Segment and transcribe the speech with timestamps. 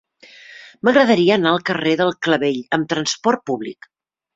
[0.87, 3.93] M'agradaria anar al carrer del Clavell amb trasport públic.